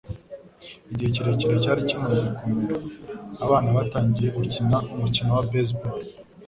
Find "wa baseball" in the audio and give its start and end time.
5.37-6.01